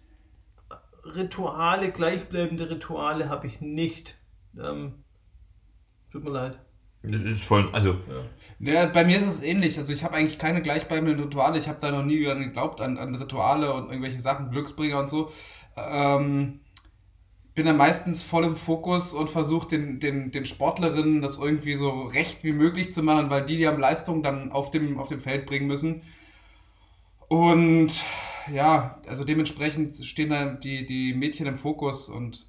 Rituale, 1.16 1.92
gleichbleibende 1.92 2.70
Rituale 2.70 3.30
habe 3.30 3.48
ich 3.48 3.62
nicht. 3.62 4.18
Ähm, 4.60 5.04
tut 6.12 6.24
mir 6.24 6.32
leid. 6.32 6.60
Das 7.04 7.22
ist 7.22 7.44
voll, 7.44 7.70
also 7.74 7.96
Ja, 8.60 8.86
bei 8.88 9.06
mir 9.06 9.18
ist 9.18 9.28
es 9.28 9.44
ähnlich. 9.44 9.78
Also 9.78 9.94
ich 9.94 10.04
habe 10.04 10.16
eigentlich 10.16 10.40
keine 10.40 10.62
gleichbleibenden 10.62 11.20
Rituale. 11.20 11.58
Ich 11.60 11.68
habe 11.68 11.80
da 11.80 11.92
noch 11.92 12.04
nie 12.04 12.24
dran 12.24 12.40
geglaubt 12.40 12.82
an, 12.82 12.98
an 12.98 13.16
Rituale 13.16 13.74
und 13.74 13.90
irgendwelche 13.90 14.20
Sachen, 14.20 14.50
Glücksbringer 14.52 15.00
und 15.00 15.08
so. 15.08 15.32
Ähm, 15.78 16.60
bin 17.54 17.66
dann 17.66 17.78
meistens 17.78 18.22
voll 18.22 18.44
im 18.44 18.56
Fokus 18.56 19.14
und 19.14 19.30
versuche 19.30 19.68
den, 19.68 20.00
den, 20.00 20.32
den 20.32 20.46
Sportlerinnen 20.46 21.22
das 21.22 21.38
irgendwie 21.38 21.76
so 21.76 22.04
recht 22.04 22.44
wie 22.44 22.52
möglich 22.54 22.94
zu 22.94 23.02
machen, 23.02 23.30
weil 23.30 23.46
die, 23.46 23.58
die 23.58 23.68
haben 23.68 23.80
Leistung 23.80 24.22
dann 24.22 24.52
auf 24.52 24.70
dem, 24.72 25.00
auf 25.00 25.10
dem 25.10 25.20
Feld 25.20 25.46
bringen 25.46 25.68
müssen. 25.68 26.04
Und 27.30 28.04
ja, 28.54 29.02
also 29.08 29.24
dementsprechend 29.24 29.96
stehen 30.06 30.30
dann 30.30 30.60
die, 30.60 30.86
die 30.86 31.14
Mädchen 31.14 31.48
im 31.48 31.58
Fokus 31.58 32.10
und 32.10 32.46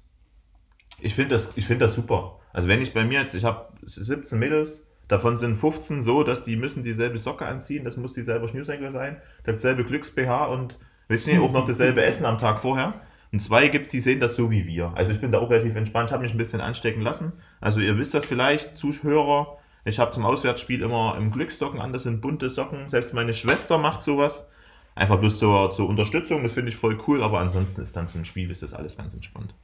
Ich 1.01 1.15
finde 1.15 1.29
das, 1.29 1.53
find 1.53 1.81
das 1.81 1.93
super. 1.93 2.39
Also 2.53 2.67
wenn 2.67 2.81
ich 2.81 2.93
bei 2.93 3.05
mir 3.05 3.21
jetzt, 3.21 3.35
ich 3.35 3.43
habe 3.43 3.73
17 3.83 4.37
Mädels, 4.37 4.87
davon 5.07 5.37
sind 5.37 5.57
15 5.57 6.01
so, 6.01 6.23
dass 6.23 6.43
die 6.43 6.55
müssen 6.55 6.83
dieselbe 6.83 7.17
Socke 7.17 7.45
anziehen, 7.45 7.83
das 7.83 7.97
muss 7.97 8.13
dieselbe 8.13 8.47
Schnürsenkel 8.47 8.91
sein, 8.91 9.21
dasselbe 9.43 9.83
Glücks-BH 9.83 10.45
und 10.45 10.79
wissen 11.07 11.31
ihr 11.31 11.41
auch 11.41 11.51
noch 11.51 11.65
dasselbe 11.65 12.03
Essen 12.03 12.25
am 12.25 12.37
Tag 12.37 12.59
vorher. 12.61 13.01
Und 13.31 13.39
zwei 13.39 13.67
gibt 13.67 13.85
es, 13.85 13.91
die 13.91 13.99
sehen 13.99 14.19
das 14.19 14.35
so 14.35 14.49
wie 14.49 14.65
wir. 14.65 14.91
Also 14.95 15.11
ich 15.11 15.21
bin 15.21 15.31
da 15.31 15.39
auch 15.39 15.49
relativ 15.49 15.75
entspannt, 15.75 16.11
habe 16.11 16.23
mich 16.23 16.33
ein 16.33 16.37
bisschen 16.37 16.61
anstecken 16.61 17.01
lassen. 17.01 17.33
Also 17.61 17.79
ihr 17.79 17.97
wisst 17.97 18.13
das 18.13 18.25
vielleicht, 18.25 18.77
Zuhörer, 18.77 19.57
ich 19.85 19.99
habe 19.99 20.11
zum 20.11 20.25
Auswärtsspiel 20.25 20.81
immer 20.81 21.15
im 21.17 21.31
Glückssocken 21.31 21.79
an, 21.79 21.93
das 21.93 22.03
sind 22.03 22.21
bunte 22.21 22.49
Socken. 22.49 22.89
Selbst 22.89 23.13
meine 23.13 23.33
Schwester 23.33 23.77
macht 23.77 24.01
sowas. 24.01 24.49
Einfach 24.95 25.19
bloß 25.19 25.39
zur, 25.39 25.71
zur 25.71 25.87
Unterstützung, 25.87 26.43
das 26.43 26.51
finde 26.51 26.69
ich 26.69 26.75
voll 26.75 26.99
cool, 27.07 27.23
aber 27.23 27.39
ansonsten 27.39 27.81
ist 27.81 27.95
dann 27.95 28.07
zum 28.07 28.25
Spiel 28.25 28.51
ist 28.51 28.61
das 28.63 28.73
alles 28.73 28.97
ganz 28.97 29.13
entspannt. 29.13 29.55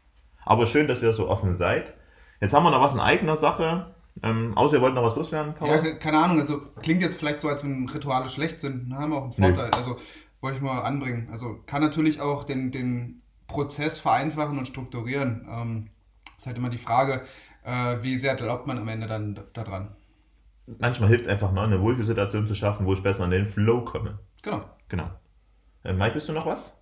Aber 0.45 0.65
schön, 0.65 0.87
dass 0.87 1.03
ihr 1.03 1.11
so 1.13 1.27
offen 1.29 1.55
seid. 1.55 1.93
Jetzt 2.39 2.53
haben 2.53 2.63
wir 2.63 2.71
noch 2.71 2.81
was 2.81 2.93
in 2.93 2.99
eigener 2.99 3.35
Sache. 3.35 3.93
Ähm, 4.23 4.55
außer 4.57 4.77
ihr 4.77 4.81
wollt 4.81 4.93
noch 4.95 5.03
was 5.03 5.15
loswerden, 5.15 5.55
Paul? 5.55 5.67
Ja, 5.67 5.77
ke- 5.79 5.97
keine 5.99 6.19
Ahnung, 6.19 6.39
also 6.39 6.61
klingt 6.81 7.01
jetzt 7.01 7.17
vielleicht 7.19 7.41
so, 7.41 7.49
als 7.49 7.63
wenn 7.65 7.89
Rituale 7.89 8.29
schlecht 8.29 8.61
sind. 8.61 8.89
Da 8.91 8.97
haben 8.97 9.11
wir 9.11 9.17
auch 9.17 9.23
einen. 9.23 9.33
Vorteil. 9.33 9.71
Also 9.71 9.97
wollte 10.39 10.57
ich 10.57 10.63
mal 10.63 10.81
anbringen. 10.81 11.27
Also 11.31 11.59
kann 11.65 11.81
natürlich 11.81 12.21
auch 12.21 12.45
den, 12.45 12.71
den 12.71 13.21
Prozess 13.47 13.99
vereinfachen 13.99 14.57
und 14.57 14.67
strukturieren. 14.67 15.45
Ähm, 15.49 15.89
ist 16.37 16.47
halt 16.47 16.57
immer 16.57 16.69
die 16.69 16.77
Frage, 16.77 17.23
äh, 17.63 17.97
wie 18.03 18.17
sehr 18.19 18.35
glaubt 18.35 18.67
man 18.67 18.77
am 18.77 18.87
Ende 18.87 19.07
dann 19.07 19.35
da- 19.35 19.43
daran. 19.53 19.95
Manchmal 20.67 21.09
hilft 21.09 21.25
es 21.25 21.29
einfach 21.29 21.51
mal, 21.51 21.65
eine 21.65 21.81
Wohlfühlsituation 21.81 22.47
zu 22.47 22.55
schaffen, 22.55 22.85
wo 22.85 22.93
ich 22.93 23.03
besser 23.03 23.25
in 23.25 23.31
den 23.31 23.47
Flow 23.47 23.81
komme. 23.81 24.19
Genau. 24.41 24.63
Genau. 24.89 25.09
Äh, 25.83 25.93
Mike, 25.93 26.13
bist 26.13 26.29
du 26.29 26.33
noch 26.33 26.45
was? 26.45 26.79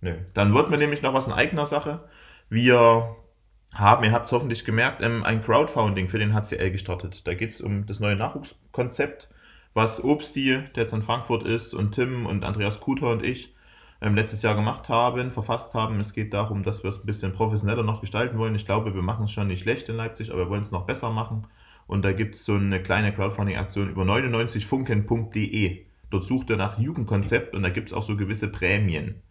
Nö. 0.00 0.14
Dann 0.34 0.54
wird 0.54 0.70
mir 0.70 0.78
nämlich 0.78 1.02
noch 1.02 1.14
was 1.14 1.26
in 1.26 1.32
eigener 1.32 1.66
Sache. 1.66 2.08
Wir 2.48 3.16
haben, 3.74 4.04
ihr 4.04 4.12
habt 4.12 4.26
es 4.26 4.32
hoffentlich 4.32 4.64
gemerkt, 4.64 5.02
ähm, 5.02 5.24
ein 5.24 5.42
Crowdfunding 5.42 6.08
für 6.08 6.18
den 6.18 6.34
HCL 6.34 6.70
gestartet. 6.70 7.26
Da 7.26 7.34
geht 7.34 7.50
es 7.50 7.60
um 7.60 7.86
das 7.86 8.00
neue 8.00 8.16
Nachwuchskonzept, 8.16 9.28
was 9.74 10.02
Obsti, 10.02 10.62
der 10.74 10.84
jetzt 10.84 10.92
in 10.92 11.02
Frankfurt 11.02 11.42
ist, 11.42 11.74
und 11.74 11.92
Tim 11.92 12.26
und 12.26 12.44
Andreas 12.44 12.80
Kuter 12.80 13.10
und 13.10 13.22
ich 13.22 13.54
ähm, 14.00 14.14
letztes 14.14 14.42
Jahr 14.42 14.54
gemacht 14.54 14.88
haben, 14.88 15.30
verfasst 15.30 15.74
haben. 15.74 16.00
Es 16.00 16.12
geht 16.12 16.32
darum, 16.32 16.62
dass 16.62 16.82
wir 16.82 16.90
es 16.90 17.00
ein 17.00 17.06
bisschen 17.06 17.32
professioneller 17.32 17.82
noch 17.82 18.00
gestalten 18.00 18.38
wollen. 18.38 18.54
Ich 18.54 18.66
glaube, 18.66 18.94
wir 18.94 19.02
machen 19.02 19.24
es 19.24 19.32
schon 19.32 19.48
nicht 19.48 19.62
schlecht 19.62 19.88
in 19.88 19.96
Leipzig, 19.96 20.30
aber 20.30 20.44
wir 20.44 20.50
wollen 20.50 20.62
es 20.62 20.70
noch 20.70 20.86
besser 20.86 21.10
machen. 21.10 21.46
Und 21.86 22.04
da 22.04 22.12
gibt 22.12 22.34
es 22.34 22.44
so 22.44 22.54
eine 22.54 22.82
kleine 22.82 23.12
Crowdfunding-Aktion 23.12 23.90
über 23.90 24.02
99funken.de. 24.02 25.84
Dort 26.10 26.24
sucht 26.24 26.50
ihr 26.50 26.56
nach 26.56 26.78
Jugendkonzept 26.78 27.54
und 27.54 27.62
da 27.62 27.68
gibt 27.68 27.88
es 27.88 27.94
auch 27.94 28.02
so 28.02 28.16
gewisse 28.16 28.48
Prämien. 28.48 29.22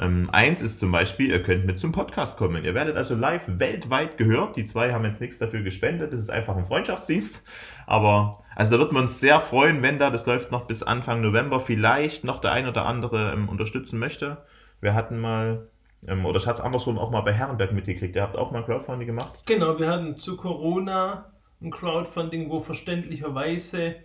Ähm, 0.00 0.28
eins 0.30 0.62
ist 0.62 0.78
zum 0.78 0.92
Beispiel, 0.92 1.30
ihr 1.30 1.42
könnt 1.42 1.66
mit 1.66 1.78
zum 1.78 1.90
Podcast 1.90 2.38
kommen. 2.38 2.64
Ihr 2.64 2.74
werdet 2.74 2.96
also 2.96 3.16
live 3.16 3.42
weltweit 3.46 4.16
gehört. 4.16 4.56
Die 4.56 4.64
zwei 4.64 4.92
haben 4.92 5.04
jetzt 5.04 5.20
nichts 5.20 5.38
dafür 5.38 5.62
gespendet. 5.62 6.12
Das 6.12 6.20
ist 6.20 6.30
einfach 6.30 6.56
ein 6.56 6.66
Freundschaftsdienst. 6.66 7.44
Aber 7.86 8.44
also 8.54 8.70
da 8.70 8.78
würden 8.78 8.94
wir 8.94 9.00
uns 9.00 9.18
sehr 9.20 9.40
freuen, 9.40 9.82
wenn 9.82 9.98
da, 9.98 10.10
das 10.10 10.26
läuft 10.26 10.52
noch 10.52 10.66
bis 10.66 10.84
Anfang 10.84 11.20
November, 11.20 11.58
vielleicht 11.58 12.22
noch 12.22 12.40
der 12.40 12.52
ein 12.52 12.68
oder 12.68 12.86
andere 12.86 13.32
ähm, 13.32 13.48
unterstützen 13.48 13.98
möchte. 13.98 14.38
Wir 14.80 14.94
hatten 14.94 15.18
mal, 15.18 15.66
ähm, 16.06 16.26
oder 16.26 16.38
ich 16.38 16.46
hatte 16.46 16.60
es 16.60 16.64
andersrum 16.64 16.96
auch 16.96 17.10
mal 17.10 17.22
bei 17.22 17.32
Herrenberg 17.32 17.72
mitgekriegt. 17.72 18.14
Ihr 18.14 18.22
habt 18.22 18.36
auch 18.36 18.52
mal 18.52 18.64
Crowdfunding 18.64 19.08
gemacht. 19.08 19.32
Genau, 19.46 19.80
wir 19.80 19.88
hatten 19.88 20.16
zu 20.16 20.36
Corona 20.36 21.32
ein 21.60 21.70
Crowdfunding, 21.70 22.50
wo 22.50 22.60
verständlicherweise 22.60 23.96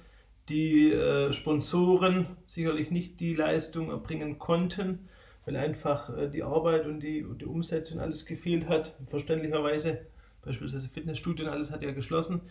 die 0.49 0.91
äh, 0.91 1.31
Sponsoren 1.31 2.27
sicherlich 2.47 2.91
nicht 2.91 3.19
die 3.19 3.33
Leistung 3.33 3.89
erbringen 3.89 4.39
konnten, 4.39 5.07
weil 5.45 5.55
einfach 5.55 6.15
äh, 6.17 6.29
die 6.29 6.43
Arbeit 6.43 6.85
und 6.85 6.99
die, 6.99 7.23
und 7.23 7.41
die 7.41 7.45
Umsetzung 7.45 7.99
alles 7.99 8.25
gefehlt 8.25 8.67
hat. 8.67 8.95
Verständlicherweise, 9.07 10.05
beispielsweise 10.43 10.89
Fitnessstudien, 10.89 11.47
alles 11.47 11.71
hat 11.71 11.83
ja 11.83 11.91
geschlossen. 11.91 12.41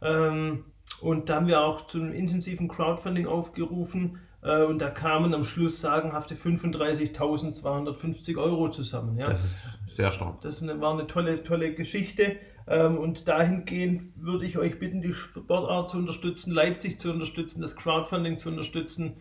Ähm, 0.00 0.64
und 1.00 1.28
da 1.28 1.36
haben 1.36 1.46
wir 1.46 1.60
auch 1.60 1.86
zu 1.86 2.00
einem 2.00 2.12
intensiven 2.12 2.68
Crowdfunding 2.68 3.26
aufgerufen 3.26 4.18
äh, 4.42 4.62
und 4.62 4.80
da 4.80 4.90
kamen 4.90 5.34
am 5.34 5.44
Schluss 5.44 5.80
sagenhafte 5.80 6.34
35.250 6.34 8.36
Euro 8.36 8.70
zusammen. 8.70 9.16
Ja? 9.16 9.26
Das 9.26 9.44
ist 9.44 9.62
sehr 9.88 10.10
stark. 10.10 10.40
Das 10.40 10.62
eine, 10.62 10.80
war 10.80 10.92
eine 10.92 11.06
tolle, 11.06 11.42
tolle 11.42 11.74
Geschichte. 11.74 12.36
Ähm, 12.66 12.98
und 12.98 13.28
dahingehend 13.28 14.12
würde 14.16 14.46
ich 14.46 14.58
euch 14.58 14.78
bitten, 14.78 15.02
die 15.02 15.14
Sportart 15.14 15.90
zu 15.90 15.98
unterstützen, 15.98 16.52
Leipzig 16.52 16.98
zu 16.98 17.10
unterstützen, 17.10 17.60
das 17.60 17.76
Crowdfunding 17.76 18.38
zu 18.38 18.48
unterstützen. 18.48 19.14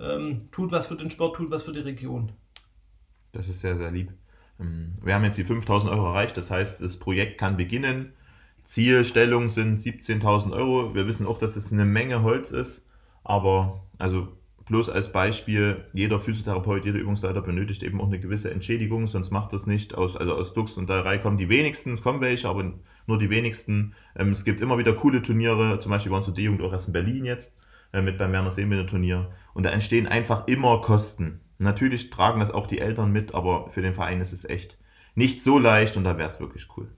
Ähm, 0.00 0.48
tut 0.52 0.70
was 0.70 0.86
für 0.86 0.96
den 0.96 1.10
Sport, 1.10 1.36
tut 1.36 1.50
was 1.50 1.64
für 1.64 1.72
die 1.72 1.80
Region. 1.80 2.32
Das 3.32 3.48
ist 3.48 3.60
sehr, 3.60 3.76
sehr 3.76 3.90
lieb. 3.90 4.12
Ähm, 4.60 4.94
Wir 5.02 5.14
haben 5.14 5.24
jetzt 5.24 5.38
die 5.38 5.44
5000 5.44 5.92
Euro 5.92 6.06
erreicht, 6.06 6.36
das 6.36 6.50
heißt, 6.50 6.80
das 6.82 6.96
Projekt 6.96 7.38
kann 7.38 7.56
beginnen. 7.56 8.12
Zielstellung 8.64 9.48
sind 9.48 9.80
17.000 9.80 10.52
Euro. 10.52 10.94
Wir 10.94 11.06
wissen 11.06 11.26
auch, 11.26 11.38
dass 11.38 11.56
es 11.56 11.72
eine 11.72 11.86
Menge 11.86 12.22
Holz 12.22 12.50
ist, 12.50 12.86
aber 13.24 13.82
also 13.98 14.28
bloß 14.68 14.90
als 14.90 15.12
Beispiel, 15.12 15.84
jeder 15.92 16.18
Physiotherapeut, 16.18 16.84
jeder 16.84 16.98
Übungsleiter 16.98 17.42
benötigt 17.42 17.82
eben 17.82 18.00
auch 18.00 18.06
eine 18.06 18.20
gewisse 18.20 18.50
Entschädigung, 18.50 19.06
sonst 19.06 19.30
macht 19.30 19.52
das 19.52 19.66
nicht 19.66 19.94
aus, 19.94 20.16
also 20.16 20.34
aus 20.34 20.52
Dux 20.52 20.76
und 20.76 20.88
Dallerei 20.88 21.18
kommen 21.18 21.38
die 21.38 21.48
wenigsten, 21.48 21.94
es 21.94 22.02
kommen 22.02 22.20
welche, 22.20 22.48
aber 22.48 22.72
nur 23.06 23.18
die 23.18 23.30
wenigsten. 23.30 23.94
Ähm, 24.16 24.30
Es 24.30 24.44
gibt 24.44 24.60
immer 24.60 24.78
wieder 24.78 24.92
coole 24.94 25.22
Turniere, 25.22 25.78
zum 25.80 25.90
Beispiel 25.90 26.10
bei 26.10 26.18
uns 26.18 26.28
in 26.28 26.34
D-Jugend 26.34 26.62
auch 26.62 26.72
erst 26.72 26.88
in 26.88 26.92
Berlin 26.92 27.24
jetzt, 27.24 27.54
äh, 27.92 28.02
mit 28.02 28.18
beim 28.18 28.32
Werner 28.32 28.50
Sehbinder 28.50 28.86
Turnier. 28.86 29.30
Und 29.54 29.64
da 29.64 29.70
entstehen 29.70 30.06
einfach 30.06 30.46
immer 30.46 30.80
Kosten. 30.80 31.40
Natürlich 31.58 32.10
tragen 32.10 32.40
das 32.40 32.50
auch 32.50 32.66
die 32.66 32.78
Eltern 32.78 33.10
mit, 33.10 33.34
aber 33.34 33.70
für 33.70 33.82
den 33.82 33.94
Verein 33.94 34.20
ist 34.20 34.32
es 34.32 34.44
echt 34.44 34.78
nicht 35.14 35.42
so 35.42 35.58
leicht 35.58 35.96
und 35.96 36.04
da 36.04 36.16
wäre 36.16 36.28
es 36.28 36.40
wirklich 36.40 36.68
cool. 36.76 36.88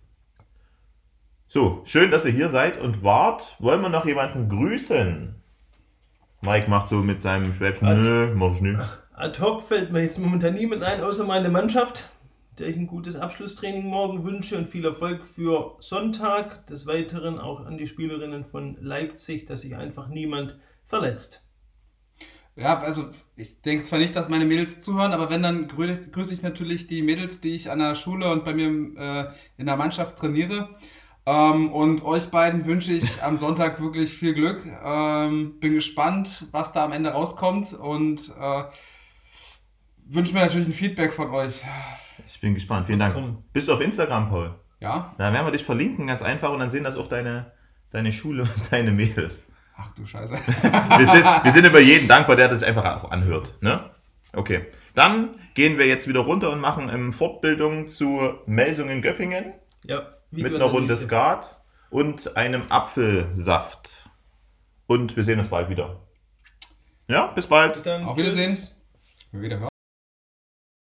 So, 1.48 1.82
schön, 1.84 2.10
dass 2.10 2.24
ihr 2.24 2.32
hier 2.32 2.48
seid 2.48 2.78
und 2.78 3.02
wart. 3.02 3.56
Wollen 3.58 3.80
wir 3.80 3.88
noch 3.88 4.04
jemanden 4.04 4.48
grüßen? 4.48 5.39
Mike 6.42 6.70
macht 6.70 6.88
so 6.88 6.96
mit 6.96 7.20
seinem 7.20 7.52
Schwäbischen, 7.54 7.86
Ad- 7.86 8.00
nö, 8.00 8.34
mach 8.34 8.54
ich 8.54 8.62
nicht. 8.62 8.80
Ad 9.12 9.40
hoc 9.40 9.62
fällt 9.62 9.92
mir 9.92 10.02
jetzt 10.02 10.18
momentan 10.18 10.54
niemand 10.54 10.82
ein, 10.82 11.02
außer 11.02 11.24
meine 11.24 11.50
Mannschaft, 11.50 12.08
der 12.58 12.68
ich 12.68 12.76
ein 12.76 12.86
gutes 12.86 13.16
Abschlusstraining 13.16 13.84
morgen 13.84 14.24
wünsche 14.24 14.56
und 14.56 14.68
viel 14.68 14.84
Erfolg 14.84 15.26
für 15.26 15.76
Sonntag. 15.80 16.66
Des 16.66 16.86
Weiteren 16.86 17.38
auch 17.38 17.64
an 17.66 17.76
die 17.76 17.86
Spielerinnen 17.86 18.44
von 18.44 18.76
Leipzig, 18.80 19.46
dass 19.46 19.60
sich 19.60 19.76
einfach 19.76 20.08
niemand 20.08 20.56
verletzt. 20.86 21.44
Ja, 22.56 22.80
also 22.80 23.06
ich 23.36 23.60
denke 23.62 23.84
zwar 23.84 23.98
nicht, 23.98 24.16
dass 24.16 24.28
meine 24.28 24.44
Mädels 24.44 24.82
zuhören, 24.82 25.12
aber 25.12 25.30
wenn, 25.30 25.42
dann 25.42 25.68
grüße 25.68 26.10
grüße 26.10 26.34
ich 26.34 26.42
natürlich 26.42 26.86
die 26.88 27.00
Mädels, 27.02 27.40
die 27.40 27.54
ich 27.54 27.70
an 27.70 27.78
der 27.78 27.94
Schule 27.94 28.30
und 28.30 28.44
bei 28.44 28.52
mir 28.52 28.68
äh, 28.98 29.32
in 29.56 29.66
der 29.66 29.76
Mannschaft 29.76 30.18
trainiere. 30.18 30.68
Ähm, 31.26 31.72
und 31.72 32.02
euch 32.04 32.30
beiden 32.30 32.66
wünsche 32.66 32.92
ich 32.92 33.22
am 33.22 33.36
Sonntag 33.36 33.80
wirklich 33.80 34.12
viel 34.12 34.34
Glück. 34.34 34.66
Ähm, 34.84 35.60
bin 35.60 35.74
gespannt, 35.74 36.46
was 36.50 36.72
da 36.72 36.84
am 36.84 36.92
Ende 36.92 37.10
rauskommt 37.10 37.72
und 37.74 38.32
äh, 38.40 38.62
wünsche 40.06 40.34
mir 40.34 40.40
natürlich 40.40 40.68
ein 40.68 40.72
Feedback 40.72 41.12
von 41.12 41.30
euch. 41.30 41.62
Ich 42.26 42.40
bin 42.40 42.54
gespannt, 42.54 42.86
vielen 42.86 42.98
Dank. 42.98 43.14
Komm. 43.14 43.44
Bist 43.52 43.68
du 43.68 43.74
auf 43.74 43.80
Instagram, 43.80 44.28
Paul? 44.28 44.54
Ja? 44.80 45.14
Da 45.18 45.32
werden 45.32 45.46
wir 45.46 45.52
dich 45.52 45.64
verlinken, 45.64 46.06
ganz 46.06 46.22
einfach, 46.22 46.50
und 46.50 46.58
dann 46.58 46.70
sehen 46.70 46.84
das 46.84 46.96
auch 46.96 47.08
deine, 47.08 47.52
deine 47.90 48.12
Schule 48.12 48.42
und 48.42 48.72
deine 48.72 48.92
Mädels. 48.92 49.48
Ach 49.76 49.92
du 49.94 50.04
Scheiße. 50.04 50.34
Wir 50.98 51.06
sind, 51.06 51.24
wir 51.24 51.50
sind 51.50 51.66
über 51.66 51.80
jeden 51.80 52.06
dankbar, 52.06 52.36
der 52.36 52.48
das 52.48 52.62
einfach 52.62 52.84
auch 52.84 53.10
anhört. 53.10 53.54
Ne? 53.62 53.88
Okay. 54.34 54.66
Dann 54.94 55.30
gehen 55.54 55.78
wir 55.78 55.86
jetzt 55.86 56.06
wieder 56.06 56.20
runter 56.20 56.50
und 56.50 56.60
machen 56.60 56.90
ähm, 56.92 57.14
Fortbildung 57.14 57.88
zu 57.88 58.34
Melsungen 58.44 59.00
Göppingen 59.00 59.54
Ja, 59.86 60.02
mit 60.30 60.54
einer 60.54 60.64
Runde. 60.64 60.96
Skat 60.96 61.60
und 61.90 62.36
einem 62.36 62.62
Apfelsaft. 62.70 64.08
Und 64.86 65.16
wir 65.16 65.22
sehen 65.24 65.38
uns 65.38 65.48
bald 65.48 65.68
wieder. 65.68 66.00
Ja, 67.08 67.26
bis 67.28 67.46
bald. 67.46 67.74
Bis 67.74 67.82
dann. 67.82 68.04
Auf 68.04 68.16
Wiedersehen. 68.16 68.56
Wieder 69.32 69.58
hören. 69.58 69.69